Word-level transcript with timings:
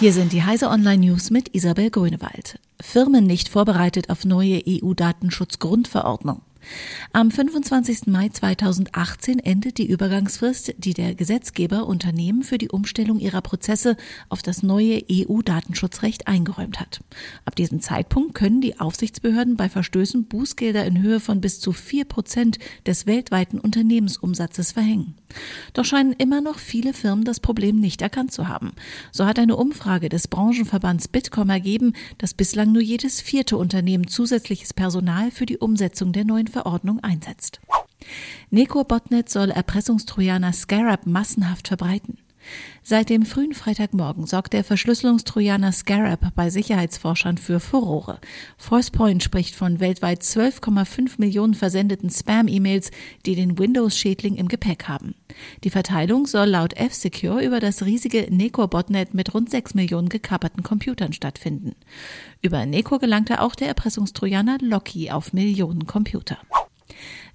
Hier 0.00 0.14
sind 0.14 0.32
die 0.32 0.42
Heise 0.42 0.70
Online 0.70 1.08
News 1.08 1.28
mit 1.28 1.54
Isabel 1.54 1.90
Grünewald. 1.90 2.58
Firmen 2.80 3.26
nicht 3.26 3.50
vorbereitet 3.50 4.08
auf 4.08 4.24
neue 4.24 4.62
EU-Datenschutzgrundverordnung. 4.66 6.40
Am 7.12 7.30
25. 7.30 8.06
Mai 8.06 8.28
2018 8.28 9.38
endet 9.38 9.78
die 9.78 9.86
Übergangsfrist, 9.86 10.74
die 10.78 10.94
der 10.94 11.14
Gesetzgeber 11.14 11.86
Unternehmen 11.86 12.42
für 12.42 12.58
die 12.58 12.68
Umstellung 12.68 13.18
ihrer 13.18 13.40
Prozesse 13.40 13.96
auf 14.28 14.42
das 14.42 14.62
neue 14.62 15.02
EU-Datenschutzrecht 15.10 16.28
eingeräumt 16.28 16.78
hat. 16.78 17.00
Ab 17.44 17.56
diesem 17.56 17.80
Zeitpunkt 17.80 18.34
können 18.34 18.60
die 18.60 18.78
Aufsichtsbehörden 18.78 19.56
bei 19.56 19.68
Verstößen 19.68 20.26
Bußgelder 20.26 20.84
in 20.84 21.02
Höhe 21.02 21.20
von 21.20 21.40
bis 21.40 21.60
zu 21.60 21.72
vier 21.72 22.04
Prozent 22.04 22.58
des 22.86 23.06
weltweiten 23.06 23.58
Unternehmensumsatzes 23.58 24.72
verhängen. 24.72 25.14
Doch 25.72 25.84
scheinen 25.84 26.12
immer 26.12 26.40
noch 26.40 26.58
viele 26.58 26.92
Firmen 26.92 27.24
das 27.24 27.40
Problem 27.40 27.80
nicht 27.80 28.02
erkannt 28.02 28.32
zu 28.32 28.48
haben. 28.48 28.72
So 29.12 29.26
hat 29.26 29.38
eine 29.38 29.56
Umfrage 29.56 30.08
des 30.08 30.28
Branchenverbands 30.28 31.08
Bitkom 31.08 31.50
ergeben, 31.50 31.94
dass 32.18 32.34
bislang 32.34 32.72
nur 32.72 32.82
jedes 32.82 33.20
vierte 33.20 33.56
Unternehmen 33.56 34.08
zusätzliches 34.08 34.74
Personal 34.74 35.30
für 35.30 35.46
die 35.46 35.58
Umsetzung 35.58 36.12
der 36.12 36.24
neuen 36.24 36.48
Verordnung 36.50 37.00
einsetzt. 37.00 37.60
Neko 38.50 38.84
Botnet 38.84 39.28
soll 39.28 39.50
Erpressungstrojaner 39.50 40.52
Scarab 40.52 41.06
massenhaft 41.06 41.68
verbreiten. 41.68 42.18
Seit 42.82 43.10
dem 43.10 43.24
frühen 43.24 43.54
Freitagmorgen 43.54 44.26
sorgt 44.26 44.52
der 44.52 44.64
Verschlüsselungstrojaner 44.64 45.72
Scarab 45.72 46.32
bei 46.34 46.50
Sicherheitsforschern 46.50 47.38
für 47.38 47.60
Furore. 47.60 48.20
Forcepoint 48.56 49.22
spricht 49.22 49.54
von 49.54 49.80
weltweit 49.80 50.22
12,5 50.22 51.12
Millionen 51.18 51.54
versendeten 51.54 52.10
Spam-E-Mails, 52.10 52.90
die 53.26 53.34
den 53.34 53.58
Windows-Schädling 53.58 54.36
im 54.36 54.48
Gepäck 54.48 54.88
haben. 54.88 55.14
Die 55.62 55.70
Verteilung 55.70 56.26
soll 56.26 56.48
laut 56.48 56.74
F-Secure 56.74 57.44
über 57.44 57.60
das 57.60 57.84
riesige 57.84 58.26
Neko-Botnet 58.30 59.14
mit 59.14 59.34
rund 59.34 59.50
6 59.50 59.74
Millionen 59.74 60.08
gekapperten 60.08 60.62
Computern 60.62 61.12
stattfinden. 61.12 61.76
Über 62.42 62.66
Neko 62.66 62.98
gelangte 62.98 63.40
auch 63.40 63.54
der 63.54 63.68
Erpressungstrojaner 63.68 64.58
Loki 64.60 65.10
auf 65.10 65.32
Millionen 65.32 65.86
Computer. 65.86 66.38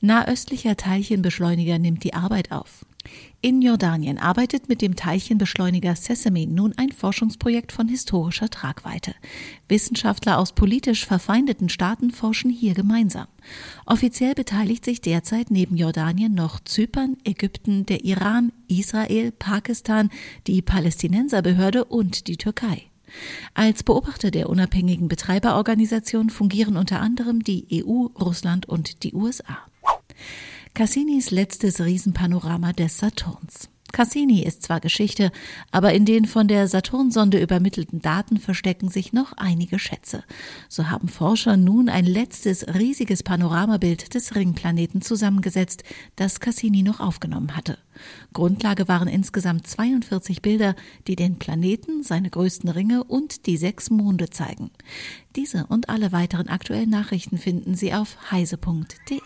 Nahöstlicher 0.00 0.76
Teilchenbeschleuniger 0.76 1.78
nimmt 1.78 2.04
die 2.04 2.14
Arbeit 2.14 2.52
auf. 2.52 2.84
In 3.40 3.60
Jordanien 3.60 4.18
arbeitet 4.18 4.68
mit 4.68 4.80
dem 4.80 4.96
Teilchenbeschleuniger 4.96 5.94
Sesame 5.96 6.46
nun 6.46 6.72
ein 6.78 6.92
Forschungsprojekt 6.92 7.72
von 7.72 7.88
historischer 7.88 8.48
Tragweite. 8.48 9.14
Wissenschaftler 9.68 10.38
aus 10.38 10.54
politisch 10.54 11.04
verfeindeten 11.04 11.68
Staaten 11.68 12.10
forschen 12.10 12.50
hier 12.50 12.72
gemeinsam. 12.72 13.26
Offiziell 13.84 14.34
beteiligt 14.34 14.84
sich 14.84 15.02
derzeit 15.02 15.50
neben 15.50 15.76
Jordanien 15.76 16.34
noch 16.34 16.60
Zypern, 16.60 17.18
Ägypten, 17.24 17.84
der 17.84 18.04
Iran, 18.04 18.52
Israel, 18.68 19.30
Pakistan, 19.32 20.08
die 20.46 20.62
Palästinenserbehörde 20.62 21.84
und 21.84 22.28
die 22.28 22.38
Türkei. 22.38 22.84
Als 23.52 23.82
Beobachter 23.82 24.30
der 24.30 24.48
unabhängigen 24.48 25.08
Betreiberorganisation 25.08 26.30
fungieren 26.30 26.76
unter 26.76 27.00
anderem 27.00 27.44
die 27.44 27.84
EU, 27.84 28.06
Russland 28.18 28.66
und 28.66 29.02
die 29.02 29.12
USA. 29.12 29.58
Cassinis 30.74 31.30
letztes 31.30 31.80
Riesenpanorama 31.80 32.72
des 32.72 32.98
Saturns. 32.98 33.68
Cassini 33.92 34.42
ist 34.42 34.64
zwar 34.64 34.80
Geschichte, 34.80 35.30
aber 35.70 35.92
in 35.92 36.04
den 36.04 36.24
von 36.24 36.48
der 36.48 36.66
Saturnsonde 36.66 37.40
übermittelten 37.40 38.02
Daten 38.02 38.38
verstecken 38.38 38.88
sich 38.88 39.12
noch 39.12 39.34
einige 39.34 39.78
Schätze. 39.78 40.24
So 40.68 40.90
haben 40.90 41.06
Forscher 41.06 41.56
nun 41.56 41.88
ein 41.88 42.04
letztes 42.04 42.66
riesiges 42.66 43.22
Panoramabild 43.22 44.14
des 44.14 44.34
Ringplaneten 44.34 45.00
zusammengesetzt, 45.00 45.84
das 46.16 46.40
Cassini 46.40 46.82
noch 46.82 46.98
aufgenommen 46.98 47.54
hatte. 47.54 47.78
Grundlage 48.32 48.88
waren 48.88 49.06
insgesamt 49.06 49.68
42 49.68 50.42
Bilder, 50.42 50.74
die 51.06 51.14
den 51.14 51.38
Planeten, 51.38 52.02
seine 52.02 52.30
größten 52.30 52.68
Ringe 52.68 53.04
und 53.04 53.46
die 53.46 53.58
sechs 53.58 53.90
Monde 53.90 54.28
zeigen. 54.28 54.72
Diese 55.36 55.66
und 55.68 55.88
alle 55.88 56.10
weiteren 56.10 56.48
aktuellen 56.48 56.90
Nachrichten 56.90 57.38
finden 57.38 57.76
Sie 57.76 57.94
auf 57.94 58.32
heise.de. 58.32 59.20